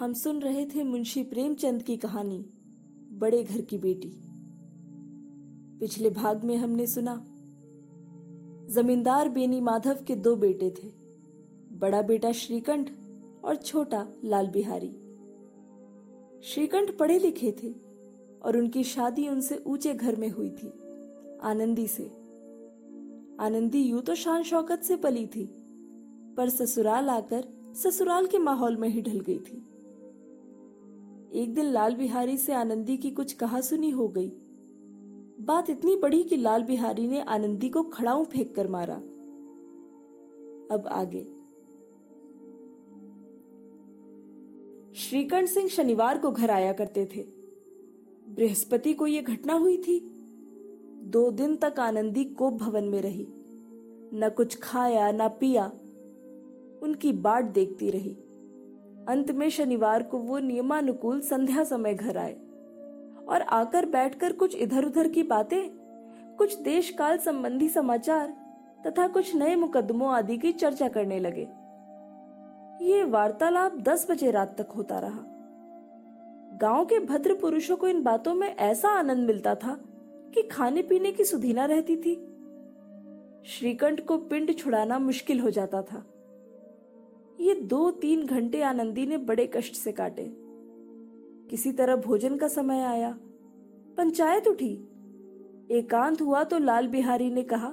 हम 0.00 0.12
सुन 0.12 0.38
रहे 0.40 0.64
थे 0.66 0.82
मुंशी 0.82 1.22
प्रेमचंद 1.22 1.82
की 1.82 1.96
कहानी, 1.96 2.38
बड़े 3.12 3.42
घर 3.44 3.60
की 3.60 3.78
बेटी। 3.78 4.08
पिछले 5.80 6.10
भाग 6.10 6.44
में 6.44 6.56
हमने 6.56 6.86
सुना, 6.86 7.14
जमींदार 8.70 9.28
बेनी 9.28 9.60
माधव 9.60 9.98
के 10.06 10.16
दो 10.16 10.34
बेटे 10.36 10.70
थे, 10.70 10.88
बड़ा 11.78 12.02
बेटा 12.02 12.32
श्रीकंठ 12.32 12.90
और 13.44 13.56
छोटा 13.56 14.06
लाल 14.24 14.48
बिहारी। 14.48 14.90
श्रीकंठ 16.44 16.96
पढ़े 16.96 17.18
लिखे 17.18 17.54
थे 17.62 17.74
और 18.42 18.56
उनकी 18.56 18.84
शादी 18.84 19.28
उनसे 19.28 19.62
ऊँचे 19.66 19.94
घर 19.94 20.16
में 20.16 20.28
हुई 20.30 20.50
थी, 20.52 20.72
आनंदी 21.42 21.86
से। 21.86 22.10
आनंदी 23.40 23.82
यूँ 23.82 24.02
तो 24.02 24.14
शान 24.14 24.42
शौकत 24.42 24.82
से 24.82 24.96
पली 24.96 25.26
थी, 25.26 25.50
पर 26.36 26.48
ससुराल 26.48 27.10
आकर 27.10 27.54
ससुराल 27.76 28.26
के 28.26 28.38
माहौल 28.38 28.76
में 28.76 28.88
ही 28.88 29.02
ढल 29.02 29.20
गई 29.20 29.38
थी। 29.38 29.66
एक 31.32 31.54
दिन 31.54 31.64
लाल 31.64 31.94
बिहारी 31.94 32.38
से 32.38 32.52
आनंदी 32.52 32.96
की 32.96 33.10
कुछ 33.10 33.32
कहा 33.32 33.60
सुनी 33.60 33.90
हो 33.90 34.08
गई। 34.08 34.32
बात 35.40 35.70
इतनी 35.70 35.96
बड़ी 35.96 36.22
कि 36.22 36.36
लाल 36.36 36.62
बिहारी 36.62 37.08
ने 37.08 37.20
आनंदी 37.20 37.68
को 37.68 37.82
खड़ाऊ 37.82 38.24
फेंक 38.24 38.54
कर 38.54 38.68
मारा। 38.68 38.94
अब 40.74 40.84
आगे। 40.86 41.22
श्रीकंठ 44.94 45.48
सिंह 45.48 45.68
शनिवार 45.68 46.18
को 46.18 46.30
घर 46.30 46.50
आया 46.50 46.72
करते 46.72 47.08
थे। 47.16 47.22
बृहस्पति 48.34 48.94
को 48.94 49.06
यह 49.06 49.22
घटना 49.22 49.54
हुई 49.54 49.76
थी। 49.76 50.00
दो 51.02 51.30
दिन 51.30 51.56
तक 51.56 51.74
आनंदी 51.80 52.24
कोप 52.24 52.54
भवन 52.54 52.84
में 52.84 53.02
रही। 53.02 53.26
न 54.14 54.30
कुछ 54.36 54.58
खाया, 54.58 55.12
न 55.12 55.28
पिया। 55.28 55.66
उनकी 56.82 57.12
बाट 57.12 57.44
देखती 57.44 57.90
रही। 57.90 58.16
अंत 59.10 59.30
में 59.30 59.50
शनिवार 59.50 60.02
को 60.02 60.18
वो 60.18 60.38
नियमानुकूल 60.38 61.20
संध्या 61.20 61.64
समय 61.64 61.94
घर 61.94 62.16
आए। 62.16 62.36
और 63.28 63.42
आकर 63.42 63.86
बैठकर 63.86 64.32
कुछ 64.32 64.56
इधर 64.56 64.84
उधर 64.84 65.08
की 65.08 65.22
बातें, 65.22 65.70
कुछ 66.38 66.60
देश 66.60 66.90
काल 66.90 67.18
संबंधी 67.18 67.68
समाचार 67.68 68.36
तथा 68.86 69.08
कुछ 69.08 69.36
नए 69.36 69.56
मुकदमों 69.56 70.10
आदि 70.10 70.38
की 70.38 70.52
चर्चा 70.52 70.88
करने 70.88 71.18
लगे। 71.18 71.48
ये 72.84 73.04
वार्तालाप 73.04 73.76
दस 73.76 74.10
बजे 74.10 74.30
रात 74.30 74.60
तक 74.60 74.70
होता 74.70 74.98
रहा। 74.98 75.24
गाँव 76.60 76.84
के 76.84 76.98
भद्र 76.98 77.34
पुरुषों 77.34 77.76
को 77.76 77.88
इन 77.88 78.02
बातों 78.02 78.34
में 78.34 78.56
ऐसा 78.56 78.88
आनंद 78.88 79.26
मिलता 79.26 79.54
था 79.54 79.80
कि 80.34 80.42
खाने 80.42 80.82
पीने 80.82 81.12
की 81.12 81.24
सुधीना 81.24 81.64
रहती 81.64 81.96
थी। 81.96 82.26
श्रीकंठ 83.46 84.06
को 84.06 84.18
पिंड 84.18 84.56
छुड़ाना 84.58 84.98
मुश्किल 84.98 85.40
हो 85.40 85.50
जाता 85.50 85.82
था। 85.82 86.04
ये 87.40 87.54
दो 87.54 87.90
तीन 87.90 88.26
घंटे 88.26 88.62
आनंदी 88.62 89.06
ने 89.06 89.16
बड़े 89.16 89.46
कष्ट 89.46 89.74
से 89.74 89.92
काटे। 89.92 90.24
किसी 91.50 91.72
तरह 91.72 91.96
भोजन 91.96 92.36
का 92.36 92.48
समय 92.48 92.80
आया। 92.80 93.18
पंचायत 93.96 94.48
उठी। 94.48 94.72
एकांत 95.70 96.22
हुआ 96.22 96.44
तो 96.44 96.58
लाल 96.58 96.88
बिहारी 96.88 97.30
ने 97.30 97.42
कहा, 97.42 97.68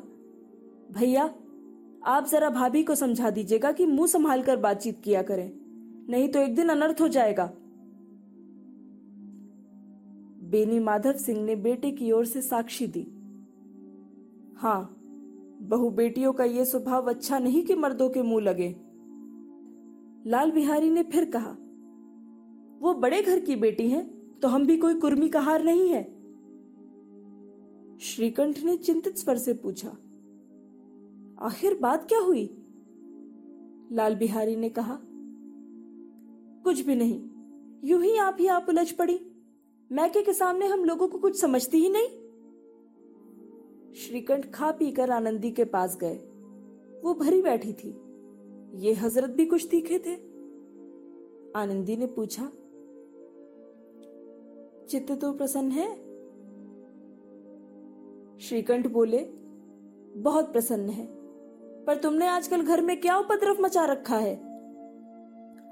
भैया, 0.92 1.24
आप 2.06 2.28
जरा 2.28 2.50
भाभी 2.50 2.84
को 2.84 2.96
समझा 2.96 3.30
दीजिएगा 3.30 3.72
कि 3.72 3.86
मुँह 3.86 4.08
संभाल 4.08 4.42
कर 4.42 4.58
बातचीत 4.58 5.02
किया 5.04 5.22
करें, 5.22 5.52
नहीं 6.10 6.30
तो 6.30 6.40
एक 6.40 6.56
दिन 6.56 6.70
अनर्थ 6.70 7.02
हो 7.02 7.08
जाएगा। 7.08 7.52
बेनी 10.44 10.80
माधव 10.80 11.14
सिंह 11.14 11.44
ने 11.44 11.56
बेटे 11.56 11.92
की 11.92 12.12
ओर 12.12 12.26
से 12.26 12.42
साक्षी 12.42 12.88
दी। 12.88 13.08
हाँ, 14.58 14.98
बहु 15.62 15.90
बेटियों 15.90 16.34
का 16.34 16.44
यह 16.44 16.64
स्वभाव 16.64 17.10
अच्छा 17.10 17.40
नहीं 17.40 17.64
कि 17.64 17.76
मर्दों 17.76 18.10
के 18.10 18.22
मुँह 18.22 18.44
लगे। 18.44 18.76
लाल 20.28 20.52
बिहारी 20.52 20.90
ने 20.90 21.04
फिर 21.04 21.26
कहा, 21.26 21.50
वो 22.82 22.94
बड़े 22.94 23.22
घर 23.22 23.40
की 23.40 23.56
बेटी 23.56 23.90
हैं 23.90 24.06
तो 24.40 24.48
हम 24.48 24.66
भी 24.66 24.78
कोई 24.78 24.94
कुर्मी 24.94 25.28
का 25.30 25.40
हार 25.40 25.64
नहीं 25.64 25.88
है। 25.90 26.04
श्रीकंठ 28.02 28.60
ने 28.64 28.76
चिंतित 28.78 29.18
स्वर 29.18 29.38
से 29.38 29.54
पूछा, 29.54 29.90
आखिर 31.48 31.78
बात 31.82 32.08
क्या 32.08 32.20
हुई? 32.20 32.44
लाल 33.92 34.16
बिहारी 34.16 34.56
ने 34.56 34.70
कहा, 34.70 35.00
कुछ 36.64 36.82
भी 36.82 36.96
नहीं, 36.96 37.20
यूँ 37.84 38.02
ही 38.04 38.18
आप 38.18 38.38
ही 38.40 38.48
आप 38.48 38.66
उलझ 38.70 38.92
पड़ी। 38.92 39.20
मैके 39.92 40.22
के 40.22 40.34
सामने 40.34 40.68
हम 40.68 40.84
लोगों 40.86 41.08
को 41.08 41.18
कुछ 41.18 41.40
समझती 41.42 41.78
ही 41.78 41.90
नहीं? 41.90 42.08
श्रीकंठ 43.96 44.50
खा 44.52 44.72
पीकर 44.72 45.12
आनंदी 45.12 45.52
के 45.52 45.66
पास 45.66 45.98
गए। 45.98 46.16
वो 47.04 47.14
भरी 47.14 47.42
बैठी 47.42 47.74
थी। 47.74 47.92
ये 48.68 48.94
हज़रत 48.94 49.30
भी 49.30 49.46
कुछ 49.46 49.68
तीखे 49.72 50.00
थे? 50.00 50.14
आनंदी 51.56 51.96
ने 51.98 52.06
पूछा, 52.06 52.52
चित्त 54.90 55.12
तो 55.12 55.32
प्रसन्न 55.34 55.72
है? 55.72 55.88
श्रीकंठ 58.40 58.88
बोले, 58.88 59.20
बहुत 60.18 60.52
प्रसन्न 60.52 60.90
है, 60.90 61.06
पर 61.86 61.98
तुमने 61.98 62.28
आजकल 62.28 62.62
घर 62.62 62.82
में 62.82 63.00
क्या 63.02 63.18
उपद्रव 63.18 63.62
मचा 63.62 63.86
रखा 63.86 64.18
है? 64.18 64.36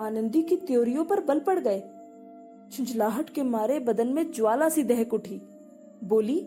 आनंदी 0.01 0.41
की 0.43 0.55
त्योरियों 0.57 1.03
पर 1.05 1.19
बल 1.19 1.39
पड़ 1.39 1.59
गए। 1.59 1.79
झुंझलाहट 2.71 3.29
के 3.29 3.43
मारे 3.43 3.79
बदन 3.79 4.07
में 4.07 4.31
ज्वाला 4.31 4.69
सी 4.69 4.83
दहक 4.83 5.13
उठी। 5.13 5.41
बोली, 6.03 6.39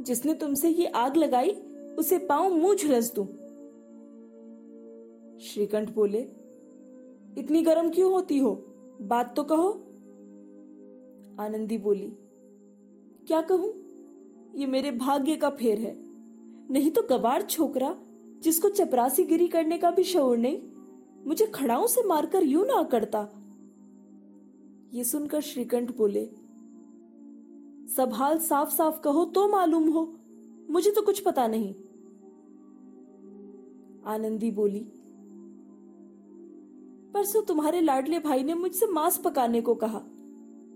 जिसने 0.00 0.34
तुमसे 0.34 0.68
ये 0.68 0.86
आग 0.86 1.16
लगाई, 1.16 1.50
उसे 1.98 2.18
पाऊँ 2.18 2.50
मुँह 2.50 2.74
झुलस 2.74 3.14
दू। 3.14 3.28
श्रीकंठ 5.42 5.94
बोले, 5.94 6.20
इतनी 7.38 7.62
गर्म 7.62 7.90
क्यों 7.90 8.12
होती 8.12 8.38
हो? 8.38 8.54
बात 9.00 9.34
तो 9.36 9.44
कहो. 9.44 9.70
आनंदी 11.40 11.78
बोली, 11.78 12.08
क्या 13.26 13.40
कहूँ? 13.40 13.72
ये 14.54 14.66
मेरे 14.66 14.90
भाग्य 14.90 15.36
का 15.36 15.50
फेर 15.50 15.78
है। 15.78 15.94
नहीं 16.70 16.90
तो 16.90 17.02
गवार 17.02 17.42
छोकरा, 17.42 17.94
जिसको 18.38 18.68
चपरासी 18.68 19.24
गिरी 19.24 19.48
करने 19.48 19.78
का 19.78 19.90
भी 19.90 20.04
शौर 20.04 20.36
नहीं, 20.38 20.60
मुझे 21.26 21.46
खड़ाओं 21.46 21.86
से 21.86 22.02
मारकर 22.02 22.42
यूँ 22.42 22.66
ना 22.66 22.82
करता। 22.82 23.28
ये 24.94 25.04
सुनकर 25.04 25.40
श्रीकंठ 25.40 25.96
बोले, 25.96 26.24
सब 27.96 28.10
हाल 28.12 28.38
साफ़ 28.38 28.70
साफ़ 28.70 29.00
कहो 29.00 29.24
तो 29.24 29.48
मालूम 29.48 29.88
हो, 29.88 30.12
मुझे 30.70 30.90
तो 30.90 31.02
कुछ 31.02 31.20
पता 31.20 31.46
नहीं। 31.46 31.74
आनंदी 34.06 34.50
बोली 34.50 34.86
परसों 37.14 37.42
तुम्हारे 37.42 37.80
लाडले 37.80 38.18
भाई 38.18 38.42
ने 38.42 38.54
मुझसे 38.54 38.86
मांस 38.86 39.16
पकाने 39.16 39.60
को 39.60 39.74
कहा। 39.74 40.00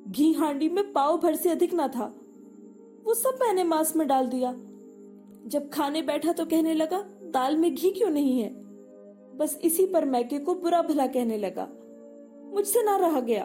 घी 0.09 0.33
हांडी 0.33 0.69
में 0.69 0.93
पाव 0.93 1.19
भर 1.19 1.35
से 1.35 1.51
अधिक 1.51 1.75
ना 1.75 1.89
था। 1.89 2.15
वो 3.05 3.15
सब 3.15 3.39
मैंने 3.43 3.65
मांस 3.65 3.97
में 3.97 4.09
डाल 4.09 4.27
दिया। 4.27 4.55
जब 5.47 5.71
खाने 5.71 6.03
बैठा 6.03 6.33
तो 6.33 6.45
कहने 6.45 6.75
लगा, 6.75 6.99
दाल 7.23 7.57
में 7.57 7.75
घी 7.75 7.91
क्यों 7.91 8.11
नहीं 8.11 8.41
है? 8.41 8.49
बस 9.37 9.59
इसी 9.65 9.87
पर 9.87 10.05
मैके 10.05 10.39
को 10.39 10.55
बुरा 10.55 10.83
भला 10.83 11.07
कहने 11.07 11.39
लगा। 11.39 11.69
मुझसे 12.55 12.83
ना 12.83 12.97
रहा 12.97 13.21
गया। 13.21 13.45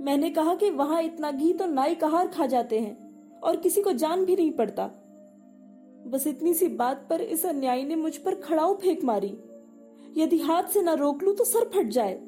मैंने 0.00 0.30
कहा 0.30 0.54
कि 0.54 0.70
वहाँ 0.70 1.02
इतना 1.02 1.30
घी 1.30 1.52
तो 1.52 1.66
नाई 1.66 1.94
कहार 1.94 2.28
खा 2.28 2.46
जाते 2.46 2.80
हैं, 2.80 2.96
और 3.40 3.56
किसी 3.56 3.82
को 3.82 3.92
जान 3.92 4.24
भी 4.24 4.36
नहीं 4.36 4.50
पड़ता। 4.50 4.86
बस 6.06 6.26
इतनी 6.26 6.54
सी 6.54 6.68
बात 6.68 7.06
पर 7.10 7.20
इस 7.20 7.46
अन्यायी 7.46 7.84
ने 7.84 7.96
मुझ 7.96 8.16
पर 8.16 8.34
खड़ाऊ 8.34 8.74
फेंक 8.74 9.04
मारी। 9.04 9.38
यदि 10.16 10.38
हाथ 10.38 10.62
से 10.62 10.82
ना 10.82 10.94
रोक 10.94 11.22
लू 11.22 11.32
तो 11.32 11.44
सर 11.44 11.70
फट 11.74 11.88
जाए। 11.88 12.20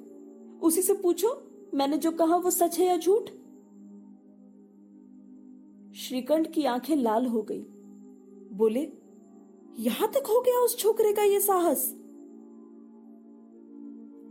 उसी 0.63 0.83
से 0.83 0.95
पूछो, 0.95 1.43
मैंने 1.75 1.97
जो 1.97 2.11
कहा 2.11 2.37
वो 2.37 2.51
सच 2.51 2.79
है 2.79 2.87
या 2.87 2.97
झूठ? 2.97 3.31
श्रीकंठ 5.95 6.51
की 6.53 6.65
आँखें 6.65 6.97
लाल 6.97 7.27
हो 7.27 7.43
गई। 7.43 7.63
बोले, 8.53 8.93
यहाँ 9.79 10.09
तक 10.09 10.27
हो 10.29 10.41
गया 10.41 10.61
उस 10.61 10.79
छोकरे 10.79 11.13
का 11.13 11.23
ये 11.23 11.41
साहस? 11.41 11.97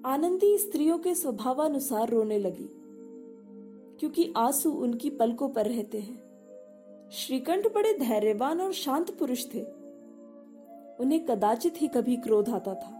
आनंदी 0.06 0.58
स्त्रियों 0.58 0.98
के 0.98 1.16
स्वभावानुसार 1.16 2.10
रोने 2.10 2.40
लगी, 2.40 2.70
क्योंकि 4.00 4.34
आँसू 4.38 4.72
उनकी 4.72 5.10
पलकों 5.10 5.50
पर 5.50 5.66
रहते 5.66 6.00
हैं। 6.00 7.10
श्रीकंठ 7.12 7.74
बड़े 7.74 7.94
धैर्यवान 7.94 8.62
और 8.62 8.74
शांत 8.74 9.12
पुरुष 9.12 9.46
थे। 9.54 9.62
उन्हें 11.00 11.26
कदाचित 11.26 11.82
ही 11.82 11.88
कभी 11.88 12.16
क्रोध 12.18 12.50
आता 12.50 12.74
था। 12.74 12.99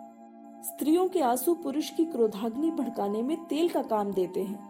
स्त्रियों 0.64 1.08
के 1.08 1.22
आँसू 1.22 1.54
पुरुष 1.54 1.90
की 1.90 2.06
क्रोधाग्नि 2.06 2.72
भड़काने 2.72 3.22
में 3.22 3.46
तेल 3.46 3.70
का 3.70 3.82
काम 3.82 4.12
देते 4.12 4.44
हैं। 4.44 4.70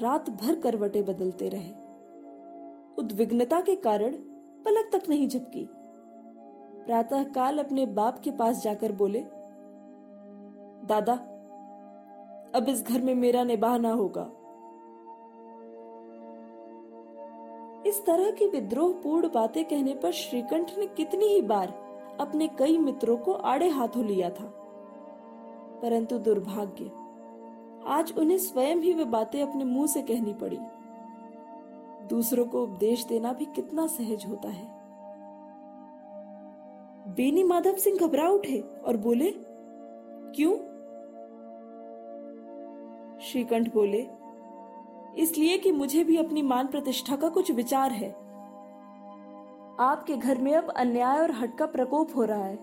रात 0.00 0.30
भर 0.30 0.60
करवटे 0.60 1.02
बदलते 1.02 1.48
रहे। 1.48 1.70
उद्विग्नता 2.98 3.60
के 3.60 3.76
कारण 3.76 4.12
पलक 4.64 4.90
तक 4.92 5.08
नहीं 5.08 5.28
झपकी। 5.28 5.68
प्रातः 6.86 7.24
काल 7.24 7.58
अपने 7.58 7.86
बाप 7.86 8.18
के 8.18 8.30
पास 8.30 8.62
जाकर 8.62 8.92
बोले, 8.92 9.20
दादा, 10.86 11.14
अब 12.54 12.66
इस 12.68 12.86
घर 12.86 13.02
में 13.02 13.14
मेरा 13.14 13.44
निबाह 13.44 13.78
ना 13.78 13.92
होगा। 13.92 14.30
इस 17.86 18.06
तरह 18.06 18.30
की 18.30 18.46
विद्रोहपूर्ण 18.46 19.28
बातें 19.28 19.64
कहने 19.64 19.94
पर 19.94 20.12
श्रीकंठ 20.12 20.78
ने 20.78 20.86
कितनी 20.86 21.24
ही 21.24 21.42
बार 21.42 21.85
अपने 22.20 22.48
कई 22.48 22.78
मित्रों 22.78 23.16
को 23.16 23.32
आड़े 23.32 23.68
हाथों 23.68 24.04
लिया 24.04 24.30
था। 24.30 24.52
परंतु 25.82 26.18
दुर्भाग्य, 26.18 26.90
आज 27.86 28.14
उन्हें 28.18 28.38
स्वयं 28.38 28.76
ही 28.76 28.92
वे 28.92 29.04
बातें 29.04 29.42
अपने 29.42 29.64
मुँह 29.64 29.86
से 29.86 30.02
कहनी 30.02 30.34
पड़ी। 30.34 30.58
दूसरों 32.06 32.44
को 32.44 32.62
उपदेश 32.62 33.04
देना 33.04 33.32
भी 33.32 33.44
कितना 33.44 33.86
सहज 33.86 34.26
होता 34.26 34.48
है। 34.48 34.76
बेनी 37.14 37.44
माधव 37.44 37.74
सिंह 37.74 37.98
घबरा 37.98 38.28
उठे 38.28 38.60
और 38.60 38.96
बोले, 38.96 39.34
क्यों? 40.36 40.56
श्रीकंठ 43.20 43.74
बोले, 43.74 44.06
इसलिए 45.18 45.58
कि 45.58 45.72
मुझे 45.72 46.04
भी 46.04 46.16
अपनी 46.16 46.42
मान 46.42 46.66
प्रतिष्ठा 46.66 47.16
का 47.16 47.28
कुछ 47.28 47.50
विचार 47.50 47.92
है। 47.92 48.25
आपके 49.80 50.16
घर 50.16 50.38
में 50.38 50.54
अब 50.54 50.70
अन्याय 50.70 51.18
और 51.18 51.30
हट 51.30 51.58
का 51.58 51.66
प्रकोप 51.66 52.16
हो 52.16 52.24
रहा 52.24 52.44
है। 52.44 52.58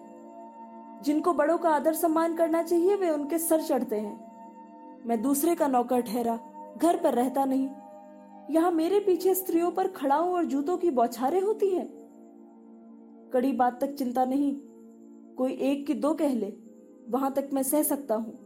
जिनको 1.01 1.33
बड़ों 1.33 1.57
का 1.57 1.69
आदर 1.69 1.94
सम्मान 1.94 2.36
करना 2.36 2.63
चाहिए, 2.63 2.95
वे 2.95 3.10
उनके 3.10 3.38
सर 3.38 3.62
चढ़ते 3.62 3.95
हैं। 3.95 4.33
मैं 5.06 5.21
दूसरे 5.21 5.56
का 5.56 5.68
नौकर 5.68 6.01
ठहरा, 6.01 6.39
घर 6.77 6.98
पर 6.98 7.13
रहता 7.13 7.45
नहीं। 7.45 7.69
यहाँ 8.50 8.71
मेरे 8.71 9.00
पीछे 9.00 9.36
स्त्रियों 9.36 9.71
पर 9.71 9.88
खड़ाओं 9.88 10.33
और 10.33 10.45
जूतों 10.45 10.77
की 10.77 10.92
बौछारें 10.92 11.42
होती 11.42 11.69
हैं। 11.69 11.88
कड़ी 13.33 13.51
बात 13.51 13.81
तक 13.81 13.94
चिंता 13.94 14.25
नहीं, 14.25 14.56
कोई 15.38 15.51
एक 15.51 15.88
की 15.88 15.94
दो 15.94 16.13
कह 16.13 16.33
ले, 16.33 16.54
वहाँ 17.10 17.33
तक 17.33 17.50
मैं 17.54 17.63
सह 17.63 17.83
सकता 17.83 18.15
हूँ। 18.15 18.39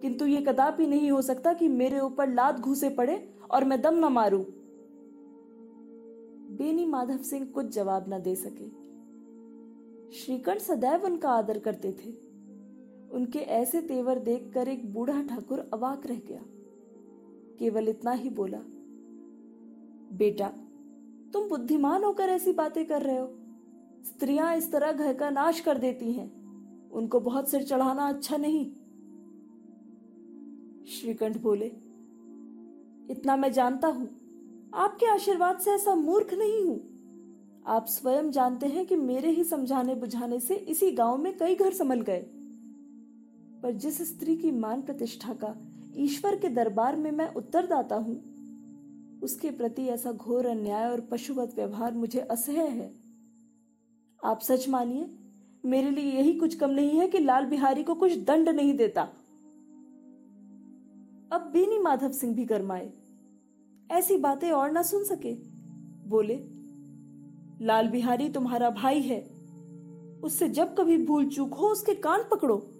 किंतु 0.00 0.26
ये 0.26 0.40
कदापि 0.40 0.86
नहीं 0.86 1.10
हो 1.10 1.22
सकता 1.22 1.52
कि 1.52 1.68
मेरे 1.68 2.00
ऊपर 2.00 2.28
लात 2.28 2.60
घूसे 2.60 2.88
पड़े 2.88 3.34
और 3.50 3.64
मैं 3.64 3.82
दम 3.82 3.94
न 3.94 4.04
मारूं। 4.04 4.44
बेनी 6.50 6.86
माधव 6.86 7.18
सिंह 7.18 7.46
कुछ 7.46 7.66
जवाब 7.66 8.04
न 8.08 8.18
दे 8.22 8.34
सके। 8.34 8.68
श्रीकंठ 10.12 10.58
सदैव 10.58 11.04
उनका 11.04 11.30
आदर 11.30 11.58
करते 11.58 11.92
थे। 11.92 12.10
उनके 13.10 13.38
ऐसे 13.38 13.80
तेवर 13.80 14.18
देखकर 14.18 14.68
एक 14.68 14.92
बूढ़ा 14.94 15.22
ठाकुर 15.22 15.70
अवाक 15.72 16.06
रह 16.06 16.20
गया। 16.28 16.42
केवल 17.58 17.88
इतना 17.88 18.12
ही 18.12 18.30
बोला, 18.30 18.58
बेटा, 20.12 20.48
तुम 21.32 21.48
बुद्धिमान 21.48 22.04
होकर 22.04 22.28
ऐसी 22.28 22.52
बातें 22.52 22.86
कर 22.86 23.02
रहे 23.02 23.18
हो। 23.18 23.26
स्त्रियाँ 24.04 24.56
इस 24.56 24.72
तरह 24.72 24.92
घर 24.92 25.14
का 25.14 25.30
नाश 25.30 25.60
कर 25.60 25.78
देती 25.78 26.12
हैं। 26.12 26.30
उनको 26.90 27.20
बहुत 27.20 27.48
सिर 27.48 27.62
चढ़ाना 27.62 28.08
अच्छा 28.08 28.36
नहीं। 28.36 28.64
श्रीकंठ 30.86 31.42
बोले, 31.42 31.66
इतना 33.10 33.36
मैं 33.36 33.52
जानता 33.52 33.88
हूँ। 33.88 34.19
आपके 34.74 35.06
आशीर्वाद 35.06 35.58
से 35.58 35.70
ऐसा 35.70 35.94
मूर्ख 35.94 36.34
नहीं 36.34 36.64
हूँ। 36.64 36.80
आप 37.66 37.86
स्वयं 37.86 38.30
जानते 38.30 38.66
हैं 38.66 38.86
कि 38.86 38.96
मेरे 38.96 39.30
ही 39.30 39.44
समझाने 39.44 39.94
बुझाने 39.94 40.40
से 40.40 40.54
इसी 40.54 40.90
गाँव 40.90 41.16
में 41.16 41.38
कई 41.38 41.54
घर 41.54 41.72
संभल 41.72 42.00
गए। 42.00 42.20
पर 43.62 43.72
जिस 43.72 44.02
स्त्री 44.02 44.36
की 44.36 44.50
मान 44.50 44.82
प्रतिष्ठा 44.82 45.34
का 45.34 45.54
ईश्वर 45.96 46.36
के 46.36 46.48
दरबार 46.48 46.96
में 46.96 47.10
मैं 47.10 47.34
उत्तरदाता 47.34 47.96
हूँ, 47.96 48.16
उसके 49.22 49.50
प्रति 49.50 49.86
ऐसा 49.86 50.12
घोर 50.12 50.46
अन्याय 50.46 50.90
और 50.90 51.00
पशुवत 51.00 51.52
व्यवहार 51.56 51.92
मुझे 51.92 52.20
असह्य 52.20 52.66
है। 52.68 52.94
आप 54.24 54.40
सच 54.40 54.68
मानिए, 54.68 55.10
मेरे 55.64 55.90
लिए 55.90 56.12
यही 56.12 56.32
कुछ 56.32 56.54
कम 56.54 56.70
नहीं 56.70 57.00
है 57.00 57.08
कि 57.08 57.18
लाल 57.18 57.46
बिहारी 57.46 57.82
को 57.82 57.94
कुछ 57.94 58.16
दंड 58.16 58.48
नहीं 58.48 58.74
देता। 58.74 59.02
अब 61.32 61.50
बीनी 61.52 61.78
माधव 61.78 62.12
सिंह 62.12 62.34
भी 62.34 62.44
गरमाए। 62.44 62.92
ऐसी 63.90 64.16
बातें 64.16 64.50
और 64.50 64.70
ना 64.70 64.82
सुन 64.82 65.04
सके। 65.04 65.34
बोले, 66.08 66.40
लाल 67.66 67.88
बिहारी 67.88 68.28
तुम्हारा 68.28 68.70
भाई 68.70 69.00
है। 69.00 69.40
उससे 70.24 70.48
जब 70.48 70.76
कभी 70.76 71.06
भूल 71.06 71.28
चूक 71.28 71.54
हो, 71.54 71.66
उसके 71.66 71.94
कान 71.94 72.20
पकड़ो। 72.30 72.70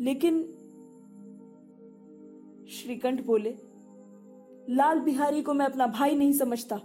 लेकिन, 0.00 0.42
श्रीकंठ 2.70 3.26
बोले, 3.26 3.58
लाल 4.70 5.00
बिहारी 5.00 5.42
को 5.42 5.54
मैं 5.54 5.66
अपना 5.66 5.86
भाई 5.86 6.16
नहीं 6.16 6.32
समझता। 6.32 6.76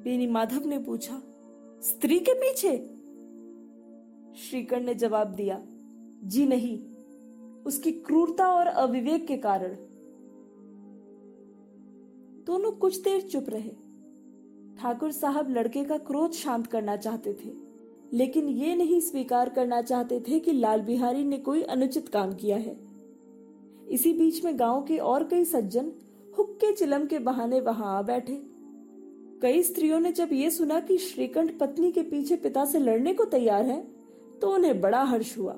बेनी 0.00 0.26
माधव 0.26 0.66
ने 0.66 0.78
पूछा, 0.78 1.22
स्त्री 1.82 2.18
के 2.18 2.34
पीछे? 2.34 2.78
श्रीकंठ 4.40 4.82
ने 4.82 4.94
जवाब 4.94 5.28
दिया, 5.28 5.62
जी 6.24 6.46
नहीं, 6.46 6.94
उसकी 7.62 7.92
क्रूरता 7.92 8.52
और 8.52 8.66
अविवेक 8.66 9.26
के 9.26 9.36
कारण। 9.36 9.83
दोनों 12.46 12.70
कुछ 12.72 12.98
देर 13.00 13.20
चुप 13.22 13.46
रहे। 13.48 13.70
ठाकुर 14.78 15.12
साहब 15.12 15.50
लड़के 15.50 15.84
का 15.84 15.96
क्रोध 15.98 16.32
शांत 16.32 16.66
करना 16.66 16.96
चाहते 16.96 17.32
थे, 17.34 17.52
लेकिन 18.12 18.48
ये 18.48 18.74
नहीं 18.76 19.00
स्वीकार 19.00 19.48
करना 19.48 19.80
चाहते 19.82 20.20
थे 20.20 20.38
कि 20.40 20.52
लाल 20.52 20.80
बिहारी 20.82 21.24
ने 21.24 21.38
कोई 21.38 21.62
अनुचित 21.64 22.08
काम 22.08 22.34
किया 22.34 22.56
है। 22.56 22.76
इसी 23.88 24.12
बीच 24.12 24.44
में 24.44 24.58
गाँव 24.58 24.82
के 24.82 24.98
और 24.98 25.24
कई 25.24 25.44
सज्जन 25.44 25.92
हुक्के 26.34 26.72
चिलम 26.72 27.06
के 27.06 27.18
बहाने 27.20 27.60
वहाँ 27.60 27.96
आ 27.98 28.02
बैठे। 28.02 28.40
कई 29.42 29.62
स्त्रियों 29.62 30.00
ने 30.00 30.12
जब 30.12 30.28
ये 30.32 30.50
सुना 30.50 30.80
कि 30.80 30.98
श्रीकंठ 30.98 31.58
पत्नी 31.58 31.92
के 31.92 32.02
पीछे 32.04 32.36
पिता 32.36 32.64
से 32.64 32.78
लड़ने 32.78 33.14
को 33.14 33.24
तैयार 33.26 33.64
है 33.64 33.82
तो 34.40 34.54
उन्हें 34.54 34.80
बड़ा 34.80 35.02
हर्ष 35.02 35.36
हुआ। 35.38 35.52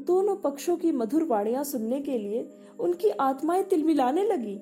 दोनों 0.00 0.36
पक्षों 0.36 0.76
की 0.76 0.92
मधुर 0.92 1.24
वाणियाँ 1.24 1.64
सुनने 1.64 2.00
के 2.00 2.18
लिए 2.18 2.48
उनकी 2.80 3.08
आत्माएँ 3.10 3.62
तिलमिलाने 3.64 4.24
लगी। 4.24 4.60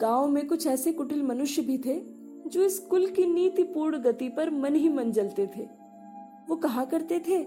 गाँव 0.00 0.28
में 0.28 0.46
कुछ 0.46 0.66
ऐसे 0.66 0.92
कुटिल 0.92 1.22
मनुष्य 1.22 1.62
भी 1.62 1.78
थे, 1.78 2.02
जो 2.46 2.64
इस 2.64 2.78
कुल 2.78 3.06
की 3.06 3.26
नीतिपूर्ण 3.26 3.98
गति 3.98 4.28
पर 4.28 4.50
मन 4.50 4.74
ही 4.74 4.88
मन 4.88 5.12
जलते 5.12 5.50
थे। 5.56 5.68
वो 6.48 6.56
कहा 6.56 6.84
करते 6.84 7.18
थे? 7.18 7.46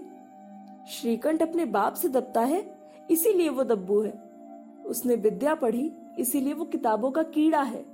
श्रीकंठ 0.88 1.42
अपने 1.42 1.64
बाप 1.64 1.94
से 1.94 2.08
दबता 2.08 2.40
है, 2.40 2.90
इसीलिए 3.10 3.48
वो 3.48 3.64
दब्बू 3.64 4.00
है। 4.00 4.12
उसने 4.86 5.14
विद्या 5.14 5.54
पढ़ी, 5.54 5.92
इसीलिए 6.18 6.52
वो 6.52 6.64
किताबों 6.64 7.10
का 7.10 7.22
कीड़ा 7.22 7.62
है। 7.62 7.84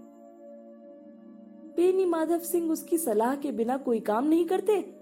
बेनी 1.77 2.05
माधव 2.05 2.39
सिंह 2.39 2.73
उसकी 2.73 2.99
सलाह 2.99 3.37
के 3.37 3.53
बिना 3.53 3.77
कोई 3.77 4.01
काम 4.01 4.27
नहीं 4.29 4.45
करते? 4.45 4.95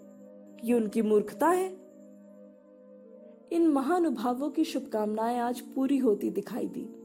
ये 0.65 0.75
उनकी 0.75 1.03
मूर्खता 1.03 1.49
है। 1.49 1.77
इन 3.53 3.69
महानुभावों 3.69 4.51
की 4.51 4.65
शुभकामनाएँ 4.65 5.39
आज 5.39 5.61
पूरी 5.61 5.99
होती 5.99 6.31
दिखाई 6.31 6.67
दी। 6.67 6.98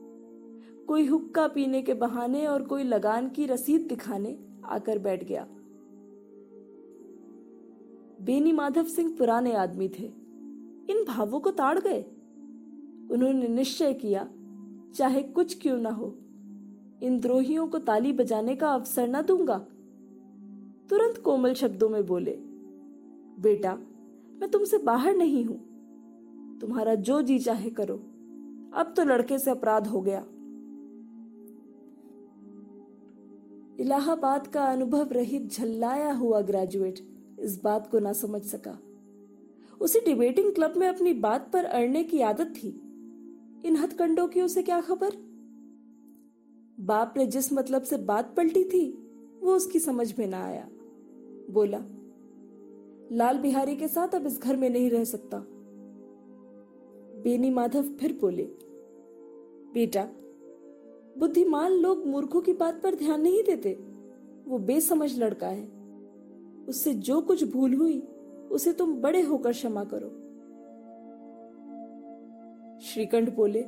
कोई 0.88 1.06
हुक्का 1.06 1.48
पीने 1.48 1.82
के 1.82 1.94
बहाने 1.94 2.48
और 2.48 2.64
कोई 2.64 2.84
लगान 2.84 3.30
की 3.30 3.46
रसीद 3.46 3.82
दिखाने 3.82 4.38
आकर 4.66 5.00
बैठ 5.00 5.24
गया। 5.24 5.48
बेनी 8.22 8.52
माधव 8.52 8.84
सिंह 8.84 9.16
पुराने 9.18 9.54
आदमी 9.54 9.90
थे। 9.90 10.12
इन 10.90 11.06
भावों 11.08 11.40
को 11.40 11.52
ताड़ 11.52 11.80
गए। 11.80 12.02
उन्होंने 13.12 13.48
निश्चय 13.48 13.94
किया, 13.94 14.30
चाहे 14.96 15.24
कुछ 15.24 15.62
क्यों 15.62 15.78
ना 15.78 15.90
हो, 15.90 16.16
इन 17.04 17.20
द्रोहियों 17.20 17.68
को 17.68 17.80
ताली 17.80 18.13
बजाने 18.13 18.56
का 18.56 18.70
अवसर 18.70 19.08
न 19.08 19.22
दूँगा। 19.22 19.58
तुरंत 20.90 21.18
कोमल 21.18 21.54
शब्दों 21.54 21.90
में 21.90 22.06
बोले, 22.06 22.32
बेटा, 23.40 23.75
मैं 24.40 24.52
तुमसे 24.52 24.78
बाहर 24.78 25.16
नहीं 25.16 25.46
हूँ। 25.46 25.60
तुम्हारा 26.62 26.96
जो 26.96 27.22
जी 27.22 27.40
चाहे 27.40 27.70
करो। 27.70 27.96
अब 28.74 28.94
तो 28.98 29.04
लड़के 29.04 29.40
से 29.40 29.52
अपराध 29.52 29.88
हो 29.88 30.02
गया। 30.02 30.25
इलाहाबाद 33.80 34.48
का 34.48 34.65
अनुभव 34.65 35.10
रहित 35.12 35.51
झल्लाया 35.51 36.13
हुआ 36.13 36.42
ग्रेजुएट 36.42 37.00
इस 37.39 37.63
बात 37.63 37.88
को 37.88 38.00
ना 38.00 38.13
समझ 38.13 38.42
सका। 38.42 38.80
उसे 39.82 40.00
डिबेटिंग 40.00 40.53
क्लब 40.53 40.74
में 40.77 40.88
अपनी 40.88 41.13
बात 41.13 41.50
पर 41.53 41.65
अड़ने 41.65 42.03
की 42.03 42.22
आदत 42.22 42.53
थी। 42.63 42.70
इन 43.65 43.75
हथकंडों 43.75 44.27
की 44.27 44.42
उसे 44.42 44.63
क्या 44.63 44.82
खबर? 44.82 45.10
बाप 46.80 47.13
ने 47.18 47.25
जिस 47.25 47.53
मतलब 47.53 47.82
से 47.82 47.98
बात 47.98 48.36
पलटी 48.36 48.63
थी, 48.63 48.92
वो 49.42 49.56
उसकी 49.56 49.80
समझ 49.80 50.20
में 50.20 50.27
ना 50.27 50.46
आया। 50.46 50.70
बोला, 51.50 51.80
लाल 53.12 53.38
बिहारी 53.38 53.75
के 53.75 53.88
साथ 53.88 54.15
अब 54.15 54.27
इस 54.27 54.42
घर 54.42 54.56
में 54.56 54.70
नहीं 54.70 54.89
रह 54.89 55.03
सकता। 55.03 55.38
बेनी 57.24 57.50
माधव 57.50 57.84
फिर 57.84 58.18
बोले, 58.22 58.44
बेटा 59.74 60.10
बुद्धिमान 61.17 61.72
लोग 61.72 62.05
मूर्खों 62.05 62.41
की 62.41 62.53
बात 62.53 62.82
पर 62.82 62.96
ध्यान 62.96 63.22
नहीं 63.22 63.43
देते। 63.43 63.79
वो 64.48 64.58
बेसमझ 64.58 65.20
लड़का 65.20 65.48
है। 65.48 65.67
उससे 66.70 66.93
जो 66.93 67.22
कुछ 67.22 67.43
भूल 67.43 67.74
हुई, 67.74 68.00
उसे 68.51 68.74
तुम 68.74 68.93
बड़े 68.93 69.22
होकर 69.22 69.51
क्षमा 69.51 69.84
करो। 69.84 70.08
श्रीकंठ 72.79 73.36
बोले, 73.36 73.65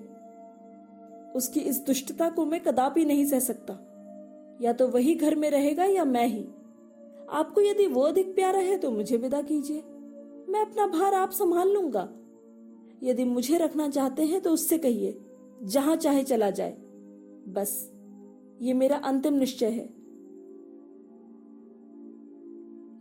उसकी 1.36 1.60
इस 1.60 1.86
दुष्टता 1.86 2.30
को 2.30 2.46
मैं 2.46 2.62
कदापि 2.64 3.06
नहीं 3.06 3.26
सह 3.26 3.40
सकता। 3.40 3.74
या 4.62 4.74
तो 4.74 4.88
वही 4.88 5.16
घर 5.16 5.36
में 5.36 5.50
रहेगा 5.50 5.84
या 5.84 6.06
मैं 6.06 6.28
ही। 6.28 6.46
आपको 7.30 7.62
यदि 7.62 7.88
वो 7.88 8.02
अधिक 8.02 8.36
प्यारा 8.36 8.60
है 8.60 8.78
तो 8.78 8.92
मुझे 8.92 9.18
विदा 9.18 9.42
कीजिए। 9.42 9.84
मैं 10.50 10.62
अपना 10.62 10.88
भार 10.88 11.14
आप 11.14 11.32
संभाल 11.32 11.70
लूँगा। 11.70 12.10
यदि 13.04 13.24
मुझे 13.24 13.58
रखना 13.58 13.90
चाहते 13.90 14.24
हैं 14.24 14.42
तो 14.42 14.52
उससे 14.52 14.78
कहिए, 14.78 15.22
जहाँ 15.64 15.96
चाहे 15.96 16.24
चला 16.24 16.50
जाए। 16.50 16.85
बस, 17.48 17.92
ये 18.62 18.74
मेरा 18.74 18.98
अंतिम 18.98 19.34
निश्चय 19.34 19.66
है। 19.66 19.94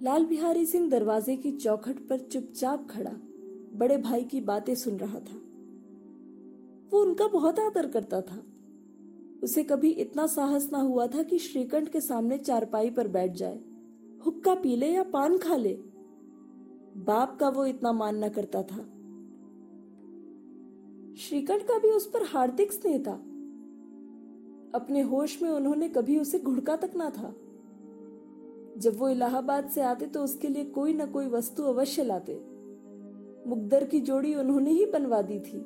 लाल 0.03 0.25
बिहारी 0.25 0.67
सिंह 0.67 0.91
दरवाजे 0.91 1.37
की 1.37 1.53
चौखट 1.53 2.09
पर 2.09 2.19
चुपचाप 2.19 2.89
खड़ा, 2.91 3.13
बड़े 3.75 3.97
भाई 3.97 4.25
की 4.25 4.41
बातें 4.41 4.75
सुन 4.75 4.97
रहा 4.97 5.19
था। 5.19 5.37
वो 6.93 7.03
उनका 7.03 7.27
बहुत 7.27 7.59
आदर 7.59 7.87
करता 7.87 8.21
था। 8.21 8.43
उसे 9.43 9.65
कभी 9.65 9.91
इतना 9.91 10.27
साहस 10.27 10.73
ना 10.73 10.79
हुआ 10.79 11.07
था 11.07 11.23
कि 11.23 11.39
श्रीकंठ 11.39 11.89
के 11.89 12.01
सामने 12.01 12.39
चारपाई 12.39 12.91
पर 12.91 13.09
बैठ 13.09 13.33
जाए, 13.33 13.61
हुक्का 14.27 14.55
पी 14.55 14.77
ले 14.77 14.93
या 14.93 15.03
पान 15.03 15.39
खा 15.39 15.57
ले। 15.57 15.75
बाप 16.97 17.37
का 17.41 17.49
वो 17.49 17.67
इतना 17.67 17.93
मान 17.93 18.25
न 18.25 18.29
करता 18.29 18.63
था। 18.63 18.91
श्रीकंठ 21.17 21.63
का 21.63 21.79
भी 21.79 21.91
उस 21.91 22.11
पर 22.11 22.23
हार्दिक 22.23 22.73
स्नेह 22.73 22.99
था। 22.99 23.34
अपने 24.75 25.01
होश 25.03 25.41
में 25.43 25.49
उन्होंने 25.51 25.89
कभी 25.89 26.19
उसे 26.19 26.39
घुड़का 26.39 26.77
तक 26.77 26.97
ना 26.97 27.11
था। 27.11 27.35
जब 28.79 28.99
वो 28.99 29.09
इलाहाबाद 29.09 29.69
से 29.69 29.81
आते 29.83 30.07
तो 30.07 30.23
उसके 30.23 30.49
लिए 30.49 30.65
कोई 30.65 30.93
ना 30.95 31.07
कोई 31.07 31.27
वस्तु 31.27 31.63
अवश्य 31.63 32.05
लाते। 32.05 32.41
मुकदर 33.47 33.85
की 33.85 34.01
जोड़ी 34.01 34.35
उन्होंने 34.35 34.71
ही 34.71 34.87
बनवा 34.87 35.23
दी 35.23 35.39
थी। 35.41 35.65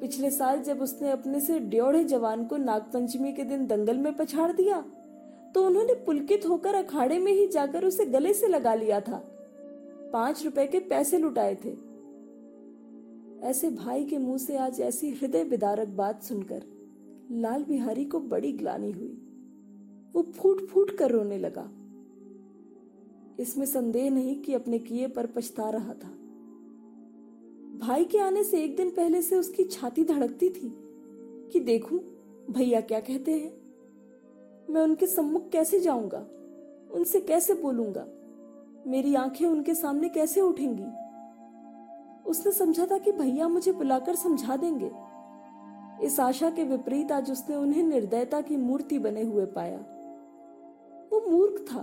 पिछले 0.00 0.30
साल 0.30 0.62
जब 0.62 0.82
उसने 0.82 1.10
अपने 1.10 1.40
से 1.40 1.58
ड्योढ़े 1.58 2.04
जवान 2.04 2.44
को 2.44 2.56
नागपंचमी 2.56 3.32
के 3.32 3.44
दिन 3.44 3.66
दंगल 3.66 3.98
में 3.98 4.12
पछाड़ 4.16 4.52
दिया 4.52 4.80
तो 5.54 5.64
उन्होंने 5.66 5.94
पुलकित 5.94 6.46
होकर 6.46 6.74
अखाड़े 6.74 7.18
में 7.18 7.32
ही 7.32 7.46
जाकर 7.48 7.84
उसे 7.84 8.04
गले 8.06 8.32
से 8.34 8.48
लगा 8.48 8.74
लिया 8.74 9.00
था। 9.00 9.22
पाँच 10.12 10.44
रुपए 10.44 10.66
के 10.66 10.80
पैसे 10.80 11.18
लुटाए 11.18 11.54
थे। 11.64 11.76
ऐसे 13.48 13.70
भाई 13.70 14.04
के 14.04 14.18
मुँह 14.18 14.38
से 14.38 14.56
आज 14.56 14.80
ऐसी 14.80 15.10
हृदय 15.10 15.44
विदारक 15.44 15.88
बात 15.88 16.22
सुनकर 16.22 16.62
लाल 17.32 17.64
बिहारी 17.64 18.04
को 18.04 18.20
बड़ी 18.20 18.52
ग्लानी 18.52 18.90
हुई। 18.90 19.18
वो 20.14 20.22
फूट 20.22 20.66
फूट 20.66 20.90
कर 20.90 21.10
रोने 21.10 21.38
लगा। 21.38 21.70
इसमें 23.42 23.66
संदेह 23.66 24.10
नहीं 24.10 24.42
कि 24.42 24.54
अपने 24.54 24.78
किए 24.78 25.08
पर 25.08 25.26
पछता 25.26 25.70
रहा 25.70 25.94
था। 25.94 26.08
भाई 27.78 28.04
के 28.04 28.18
आने 28.18 28.44
से 28.44 28.64
एक 28.64 28.76
दिन 28.76 28.90
पहले 28.90 29.22
से 29.22 29.36
उसकी 29.36 29.64
छाती 29.64 30.04
धड़कती 30.04 30.50
थी 30.50 30.78
कि 31.52 31.60
देखूँ, 31.60 31.98
भैया 32.50 32.80
क्या 32.80 33.00
कहते 33.00 33.32
हैं? 33.32 33.52
मैं 34.70 34.82
उनके 34.82 35.06
सम्मुख 35.06 35.48
कैसे 35.48 35.80
जाऊँगा? 35.80 36.26
उनसे 36.94 37.20
कैसे 37.20 37.54
बोलूँगा? 37.54 38.06
मेरी 38.86 39.14
आँखें 39.14 39.46
उनके 39.46 39.74
सामने 39.74 40.08
कैसे 40.08 40.40
उठेंगी? 40.40 40.86
उसने 42.30 42.52
समझा 42.52 42.86
था 42.86 42.98
कि 42.98 43.12
भैया 43.12 43.48
मुझे 43.48 43.72
बुलाकर 43.72 44.14
समझा 44.14 44.56
देंगे। 44.56 45.07
इस 46.02 46.18
आशा 46.20 46.50
के 46.50 46.64
विपरीत 46.64 47.12
आज 47.12 47.30
उसने 47.30 47.56
उन्हें 47.56 47.82
निर्दयता 47.82 48.40
की 48.40 48.56
मूर्ति 48.56 48.98
बने 48.98 49.22
हुए 49.22 49.44
पाया। 49.46 49.78
वो 51.12 51.20
मूर्ख 51.30 51.60
था, 51.62 51.80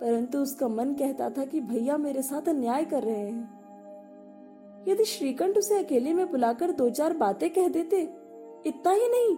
परंतु 0.00 0.38
उसका 0.38 0.68
मन 0.68 0.94
कहता 0.94 1.28
था 1.30 1.44
कि 1.44 1.60
भैया 1.60 1.96
मेरे 1.96 2.22
साथ 2.22 2.48
अन्याय 2.48 2.84
कर 2.84 3.02
रहे 3.02 3.18
हैं। 3.18 4.84
यदि 4.88 5.04
श्रीकंठ 5.04 5.58
उसे 5.58 5.78
अकेले 5.78 6.12
में 6.14 6.30
बुलाकर 6.30 6.70
दो 6.72 6.88
चार 6.90 7.16
बातें 7.16 7.48
कह 7.50 7.68
देते, 7.68 8.00
इतना 8.66 8.92
ही 8.92 9.08
नहीं, 9.08 9.36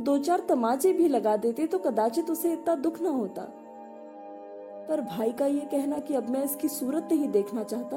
दो 0.00 0.18
चार 0.18 0.40
तमाचे 0.48 0.92
भी 0.92 1.08
लगा 1.08 1.36
देते 1.36 1.66
तो 1.66 1.78
कदाचित 1.78 2.30
उसे 2.30 2.52
इतना 2.52 2.74
दुख 2.74 3.00
न 3.02 3.06
होता। 3.06 3.42
पर 4.88 5.00
भाई 5.00 5.32
का 5.32 5.46
यह 5.46 5.64
कहना 5.64 5.98
कि 5.98 6.14
अब 6.14 6.28
मैं 6.30 6.44
इसकी 6.44 6.68
सूरत 6.68 7.08
नहीं 7.12 7.28
देखना 7.28 7.62
चाहता, 7.64 7.96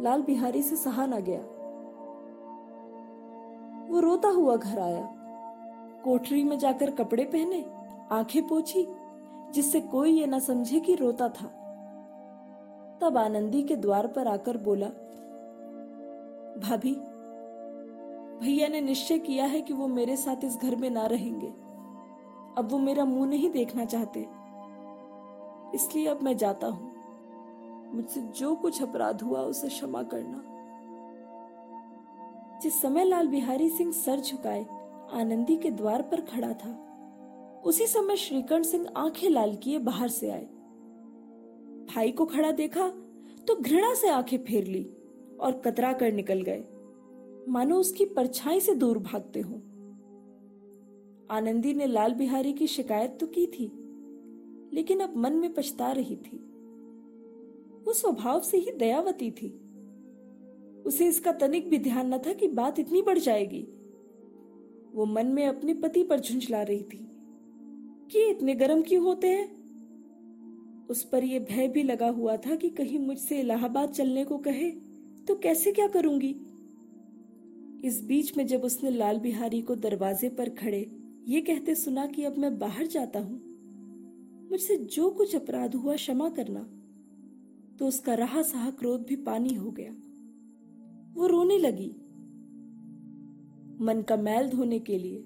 लाल 0.00 0.22
बिहारी 0.22 0.62
से 0.62 0.76
सहा 0.76 1.06
न 1.06 1.20
गया। 1.20 1.40
वो 3.88 4.00
रोता 4.00 4.28
हुआ 4.28 4.56
घर 4.56 4.78
आया। 4.78 5.12
कोठरी 6.04 6.44
में 6.44 6.58
जाकर 6.58 6.90
कपड़े 6.90 7.24
पहने, 7.24 7.64
आँखें 8.12 8.48
पोछी, 8.48 8.88
जिससे 9.54 9.80
कोई 9.80 10.10
ये 10.10 10.26
न 10.26 10.38
समझे 10.38 10.80
कि 10.80 10.94
रोता 10.94 11.28
था। 11.28 11.46
तब 13.00 13.16
आनंदी 13.18 13.62
के 13.62 13.76
द्वार 13.76 14.06
पर 14.06 14.28
आकर 14.28 14.56
बोला, 14.56 14.86
भाभी, 16.60 16.94
भैया 18.40 18.68
ने 18.68 18.80
निश्चय 18.80 19.18
किया 19.18 19.44
है 19.44 19.60
कि 19.60 19.72
वो 19.72 19.86
मेरे 19.86 20.16
साथ 20.16 20.44
इस 20.44 20.56
घर 20.56 20.76
में 20.76 20.90
ना 20.90 21.06
रहेंगे। 21.06 21.52
अब 22.58 22.68
वो 22.70 22.78
मेरा 22.78 23.04
मुँह 23.04 23.26
नहीं 23.26 23.50
देखना 23.50 23.84
चाहते। 23.84 24.26
इसलिए 25.74 26.06
अब 26.06 26.22
मैं 26.22 26.36
जाता 26.36 26.66
हूँ। 26.66 26.92
मुझसे 27.94 28.20
जो 28.20 28.54
कुछ 28.54 28.82
अपराध 28.82 29.22
हुआ 29.22 29.40
उसे 29.40 29.68
क्षमा 29.68 30.02
करना। 30.02 30.55
जिस 32.62 32.80
समय 32.82 33.04
लाल 33.04 33.28
बिहारी 33.28 33.68
सिंह 33.68 33.92
सर 33.92 34.20
झुकाए, 34.20 34.64
आनंदी 35.12 35.56
के 35.56 35.70
द्वार 35.70 36.02
पर 36.02 36.20
खड़ा 36.20 36.52
था। 36.54 36.72
उसी 37.64 37.86
समय 37.86 38.16
श्रीकंठ 38.16 38.64
सिंह 38.64 38.86
आँखें 38.96 39.28
लाल 39.30 39.54
किए 39.54 39.78
बाहर 39.78 40.08
से 40.08 40.30
आए। 40.30 40.44
भाई 41.86 42.12
को 42.12 42.24
खड़ा 42.24 42.50
देखा 42.50 42.88
तो 43.48 43.56
घृणा 43.56 43.94
से 43.94 44.08
आँखें 44.08 44.38
फेर 44.38 44.66
ली 44.66 44.84
और 45.40 45.60
कतरा 45.64 45.92
कर 45.92 46.12
निकल 46.12 46.42
गए। 46.42 46.64
मानो 47.48 47.76
उसकी 47.76 48.04
परछाई 48.04 48.60
से 48.60 48.74
दूर 48.74 48.98
भागते 48.98 49.40
हो। 49.40 49.54
आनंदी 51.30 51.74
ने 51.74 51.86
लाल 51.86 52.14
बिहारी 52.14 52.52
की 52.52 52.66
शिकायत 52.66 53.16
तो 53.20 53.26
की 53.26 53.46
थी, 53.46 53.66
लेकिन 54.72 55.00
अब 55.00 55.16
मन 55.16 55.32
में 55.32 55.52
पछता 55.54 55.92
रही 55.92 56.16
थी। 56.16 56.36
वो 57.86 57.92
स्वभाव 57.92 58.40
से 58.40 58.58
ही 58.58 58.72
दयावती 58.72 59.30
थी। 59.30 59.48
उसे 60.86 61.06
इसका 61.06 61.32
तनिक 61.32 61.70
भी 61.70 61.78
ध्यान 61.78 62.14
न 62.14 62.18
था 62.18 62.32
कि 62.32 62.48
बात 62.48 62.78
इतनी 62.78 63.02
बढ़ 63.02 63.18
जाएगी। 63.18 63.68
वो 64.94 65.06
मन 65.06 65.26
में 65.26 65.46
अपने 65.46 65.74
पति 65.74 66.02
पर 66.02 66.20
झुंझला 66.20 66.62
रही 66.62 66.82
थी। 66.82 67.10
कि 68.10 68.30
इतने 68.30 68.54
गर्म 68.54 68.82
क्यों 68.82 69.04
होते 69.04 69.28
हैं? 69.28 69.56
उस 70.86 71.04
पर 71.04 71.24
यह 71.24 71.40
भय 71.40 71.68
भी 71.68 71.82
लगा 71.82 72.08
हुआ 72.08 72.36
था 72.36 72.54
कि 72.54 72.68
कहीं 72.68 72.98
मुझसे 72.98 73.40
इलाहाबाद 73.40 73.88
चलने 73.88 74.24
को 74.24 74.38
कहे 74.38 74.70
तो 75.28 75.34
कैसे 75.34 75.72
क्या 75.72 75.88
करूँगी? 75.88 76.36
इस 77.84 78.04
बीच 78.04 78.36
में 78.36 78.46
जब 78.46 78.64
उसने 78.64 78.90
लाल 78.90 79.18
बिहारी 79.18 79.62
को 79.62 79.74
दरवाजे 79.74 80.28
पर 80.28 80.48
खड़े, 80.48 80.90
ये 81.28 81.40
कहते 81.40 81.74
सुना 81.74 82.06
कि 82.06 82.24
अब 82.24 82.38
मैं 82.38 82.58
बाहर 82.58 82.86
जाता 82.86 83.20
हूँ। 83.20 83.42
मुझसे 84.50 84.76
जो 84.76 85.10
कुछ 85.10 85.36
अपराध 85.36 85.74
हुआ 85.74 85.96
क्षमा 85.96 86.28
करना। 86.28 86.70
तो 87.78 87.86
उसका 87.86 88.14
रहा 88.14 88.42
सहा 88.42 88.70
क्रोध 88.70 89.02
भी 89.02 89.16
पानी 89.16 89.54
हो 89.54 89.70
गया। 89.70 89.94
वो 91.16 91.26
रोने 91.26 91.58
लगी। 91.58 91.88
मन 93.80 94.02
का 94.08 94.16
मैल 94.16 94.48
धोने 94.48 94.78
के 94.78 94.98
लिए 94.98 95.24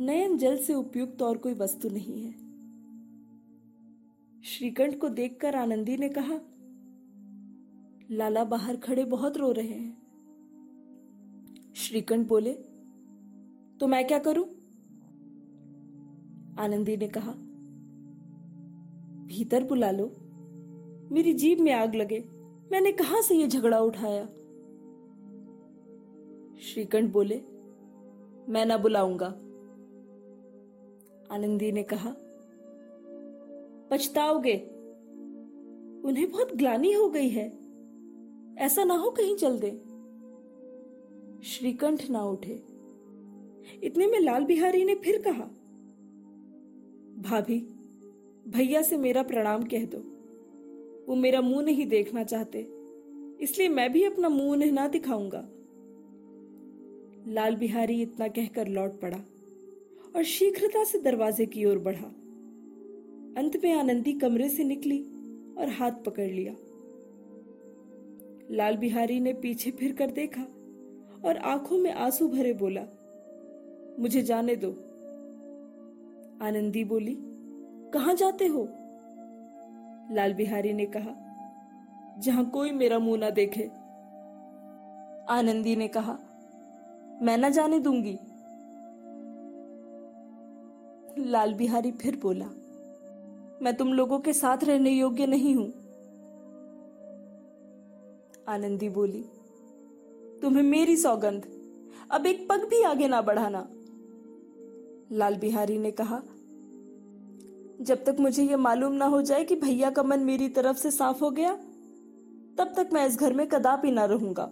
नयन 0.00 0.38
जल 0.38 0.56
से 0.58 0.74
उपयुक्त 0.74 1.22
और 1.22 1.38
कोई 1.38 1.54
वस्तु 1.54 1.88
नहीं 1.88 2.22
है। 2.22 2.32
श्रीकंठ 4.42 4.98
को 4.98 5.08
देखकर 5.08 5.56
आनंदी 5.56 5.96
ने 5.96 6.08
कहा, 6.08 6.40
लाला 8.10 8.44
बाहर 8.44 8.76
खड़े 8.76 9.04
बहुत 9.04 9.36
रो 9.36 9.52
रहे 9.52 9.66
हैं। 9.66 10.02
श्रीकंठ 11.74 12.28
बोले 12.28 12.52
तो 13.80 13.86
मैं 13.86 14.06
क्या 14.06 14.18
करूँ? 14.18 14.44
आनंदी 16.58 16.96
ने 16.96 17.08
कहा, 17.08 17.32
भीतर 19.26 19.64
बुला 19.64 19.90
लो। 19.90 20.12
मेरी 21.12 21.32
जीभ 21.32 21.60
में 21.60 21.72
आग 21.72 21.94
लगे। 21.94 22.24
मैंने 22.72 22.92
कहा 22.92 23.20
से 23.20 23.34
यह 23.34 23.46
झगड़ा 23.46 23.78
उठाया? 23.78 24.28
श्रीकंठ 26.62 27.12
बोले, 27.12 27.36
मैं 28.48 28.66
ना 28.66 28.76
बुलाऊँगा। 28.76 29.26
आनंदी 31.30 31.72
ने 31.72 31.82
कहा, 31.82 32.14
पछताओगे? 33.90 34.54
उन्हें 36.04 36.30
बहुत 36.30 36.56
ग्लानी 36.56 36.92
हो 36.92 37.08
गई 37.08 37.28
है। 37.28 37.46
ऐसा 38.58 38.84
ना 38.84 38.94
हो 38.94 39.10
कहीं 39.10 39.36
चल 39.36 39.58
दे। 39.58 39.70
श्रीकंठ 41.44 42.10
ना 42.10 42.22
उठे। 42.24 42.62
इतने 43.82 44.06
में 44.06 44.20
लाल 44.20 44.44
बिहारी 44.44 44.84
ने 44.84 44.94
फिर 44.94 45.22
कहा, 45.28 45.44
भाभी, 47.30 47.58
भैया 48.48 48.82
से 48.82 48.96
मेरा 48.96 49.22
प्रणाम 49.22 49.62
कह 49.62 49.84
दो। 49.84 49.98
वो 51.08 51.14
मेरा 51.14 51.40
मुँह 51.40 51.62
नहीं 51.62 51.86
देखना 51.86 52.24
चाहते, 52.24 52.60
इसलिए 53.40 53.68
मैं 53.68 53.92
भी 53.92 54.04
अपना 54.04 54.28
मुँह 54.28 54.52
उन्हें 54.52 54.72
ना 54.72 54.88
दिखाऊँगा। 54.88 55.48
लाल 57.28 57.56
बिहारी 57.56 58.02
इतना 58.02 58.28
कहकर 58.28 58.68
लौट 58.68 59.00
पड़ा 59.00 59.18
और 60.16 60.22
शीघ्रता 60.22 60.84
से 60.84 60.98
दरवाजे 60.98 61.46
की 61.46 61.64
ओर 61.64 61.78
बढ़ा। 61.78 62.06
अंत 63.38 63.60
में 63.64 63.72
आनंदी 63.72 64.12
कमरे 64.12 64.48
से 64.48 64.64
निकली 64.64 65.02
और 65.58 65.68
हाथ 65.68 65.90
पकड़ 65.90 66.30
लिया। 66.30 66.54
लाल 68.50 68.76
बिहारी 68.76 69.20
ने 69.20 69.32
पीछे 69.32 69.70
फिर 69.70 69.92
कर 69.92 70.10
देखा 70.10 70.42
और 71.24 71.36
आँखों 71.36 71.78
में 71.78 71.92
आँसू 71.92 72.28
भरे 72.28 72.52
बोला, 72.52 72.82
मुझे 73.98 74.22
जाने 74.22 74.56
दो। 74.56 74.70
आनंदी 76.46 76.84
बोली, 76.84 77.16
कहाँ 77.94 78.14
जाते 78.14 78.46
हो? 78.46 78.68
लाल 80.12 80.34
बिहारी 80.34 80.72
ने 80.72 80.86
कहा, 80.86 81.14
जहाँ 82.18 82.50
कोई 82.50 82.70
मेरा 82.70 82.98
मुँह 82.98 83.18
ना 83.18 83.30
देखे। 83.30 83.70
आनंदी 85.28 85.76
ने 85.76 85.88
कहा 85.88 86.18
मैं 87.22 87.38
ना 87.38 87.48
जाने 87.48 87.78
दूँगी। 87.78 88.18
लाल 91.30 91.54
बिहारी 91.54 91.92
फिर 91.92 92.16
बोला, 92.16 92.46
मैं 93.62 93.74
तुम 93.76 93.92
लोगों 93.92 94.18
के 94.18 94.32
साथ 94.32 94.64
रहने 94.64 94.90
योग्य 94.90 95.26
नहीं 95.26 95.54
हूँ। 95.54 95.66
आनंदी 98.48 98.88
बोली, 98.88 99.24
तुम्हें 100.42 100.62
मेरी 100.62 100.96
सौगंध, 100.96 101.46
अब 102.10 102.26
एक 102.26 102.48
पग 102.48 102.64
भी 102.64 102.82
आगे 102.82 103.08
ना 103.08 103.22
बढ़ाना। 103.22 103.66
लाल 105.12 105.36
बिहारी 105.36 105.78
ने 105.78 105.90
कहा, 105.90 106.22
जब 107.80 108.04
तक 108.04 108.16
मुझे 108.20 108.42
यह 108.42 108.56
मालूम 108.56 108.92
ना 108.92 109.06
हो 109.06 109.22
जाए 109.22 109.44
कि 109.44 109.56
भैया 109.56 109.90
का 109.90 110.02
मन 110.02 110.20
मेरी 110.20 110.48
तरफ़ 110.48 110.76
से 110.76 110.90
साफ़ 110.90 111.20
हो 111.20 111.30
गया, 111.30 111.54
तब 112.58 112.72
तक 112.76 112.90
मैं 112.92 113.06
इस 113.06 113.18
घर 113.18 113.32
में 113.32 113.46
कदापि 113.46 113.90
ना 113.90 114.04
रहूँगा। 114.04 114.50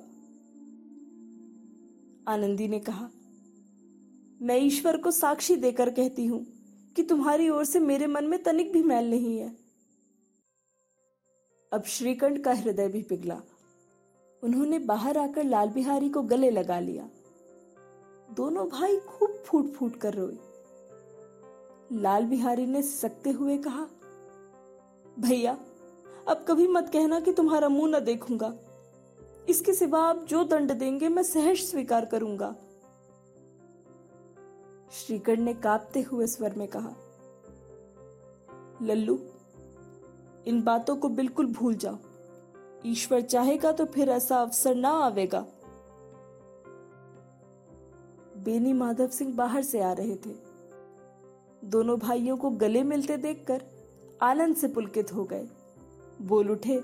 आनंदी 2.30 2.68
ने 2.68 2.78
कहा, 2.78 3.10
मैं 4.42 4.56
ईश्वर 4.56 4.96
को 4.96 5.10
साक्षी 5.10 5.56
देकर 5.56 5.90
कहती 5.90 6.26
हूँ 6.26 6.44
कि 6.96 7.02
तुम्हारी 7.02 7.48
ओर 7.48 7.64
से 7.64 7.78
मेरे 7.78 8.06
मन 8.06 8.24
में 8.24 8.42
तनिक 8.42 8.72
भी 8.72 8.82
मैल 8.82 9.10
नहीं 9.10 9.38
है। 9.38 9.48
अब 11.72 11.84
श्रीकंठ 11.84 12.42
का 12.42 12.52
हृदय 12.52 12.88
भी 12.88 13.02
पिघला। 13.02 13.40
उन्होंने 14.42 14.78
बाहर 14.78 15.18
आकर 15.18 15.44
लाल 15.44 15.68
बिहारी 15.68 16.08
को 16.08 16.22
गले 16.22 16.50
लगा 16.50 16.80
लिया। 16.80 17.08
दोनों 18.28 18.68
भाई 18.68 18.96
खूब 18.98 19.42
फूट 19.46 19.72
फूट 19.72 19.96
कर 19.96 20.14
रोए। 20.14 20.38
लाल 22.00 22.24
बिहारी 22.24 22.66
ने 22.66 22.82
सकते 22.82 23.30
हुए 23.30 23.58
कहा, 23.58 23.86
भैया, 25.18 25.52
अब 26.28 26.44
कभी 26.48 26.66
मत 26.66 26.90
कहना 26.92 27.20
कि 27.20 27.32
तुम्हारा 27.32 27.68
मुँह 27.68 27.90
न 27.90 28.00
देखूँगा। 28.00 28.52
इसके 29.48 29.72
सिवा 29.72 30.00
आप 30.00 30.24
जो 30.28 30.42
दंड 30.44 30.72
देंगे 30.72 31.08
मैं 31.08 31.22
सहज 31.22 31.56
स्वीकार 31.58 32.04
करूँगा। 32.04 32.54
श्रीकंठ 34.92 35.38
ने 35.38 35.54
कांपते 35.54 36.00
हुए 36.02 36.26
स्वर 36.26 36.54
में 36.56 36.66
कहा, 36.68 36.94
लल्लू, 38.82 39.18
इन 40.46 40.62
बातों 40.62 40.96
को 40.96 41.08
बिल्कुल 41.08 41.46
भूल 41.46 41.74
जाओ। 41.74 41.98
ईश्वर 42.86 43.20
चाहेगा 43.20 43.72
तो 43.72 43.84
फिर 43.84 44.08
ऐसा 44.08 44.36
अवसर 44.36 44.74
ना 44.74 44.90
आवेगा। 44.98 45.40
बेनी 48.44 48.72
माधव 48.72 49.08
सिंह 49.08 49.34
बाहर 49.36 49.62
से 49.62 49.80
आ 49.80 49.92
रहे 49.92 50.16
थे। 50.16 50.34
दोनों 51.62 51.98
भाइयों 51.98 52.36
को 52.36 52.50
गले 52.50 52.82
मिलते 52.82 53.16
देखकर 53.16 53.62
आनंद 54.22 54.56
से 54.56 54.68
पुलकित 54.68 55.12
हो 55.12 55.24
गए। 55.24 55.46
बोल 56.22 56.50
उठे 56.50 56.82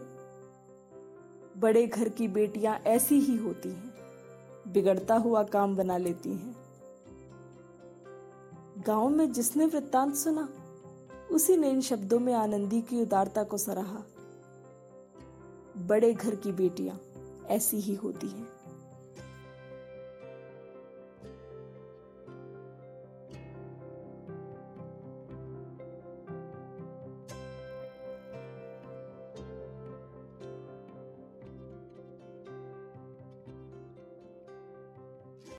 बड़े 1.57 1.87
घर 1.87 2.09
की 2.09 2.29
बेटियाँ 2.29 2.79
ऐसी 2.79 3.21
ही 3.21 3.37
होती 3.37 3.69
हैं। 3.69 3.95
बिगड़ता 4.73 5.15
हुआ 5.15 5.43
काम 5.43 5.77
बना 5.77 5.97
लेती 5.97 6.31
हैं। 6.31 6.57
गाँव 8.87 9.09
में 9.09 9.33
जिसने 9.33 9.67
वृत्तांत 9.67 10.15
सुना, 10.15 10.49
उसी 11.31 11.57
ने 11.57 11.71
इन 11.71 11.81
शब्दों 11.81 12.19
में 12.19 12.35
आनंदी 12.35 12.83
की 12.83 13.03
उदारता 13.03 13.45
को 13.45 13.59
सराहा। 13.59 14.03
बड़े 15.77 16.15
घर 16.15 16.35
की 16.35 16.53
बेटियाँ 16.53 17.01
ऐसी 17.47 17.77
ही 17.77 17.95
होती 17.95 18.27
हैं। 18.27 18.56